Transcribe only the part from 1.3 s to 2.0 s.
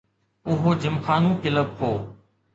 Club هو.